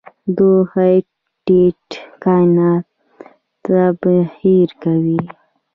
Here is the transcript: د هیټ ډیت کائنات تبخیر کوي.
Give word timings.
د 0.37 0.39
هیټ 0.73 1.07
ډیت 1.45 1.83
کائنات 2.23 2.85
تبخیر 3.63 4.69
کوي. 4.83 5.21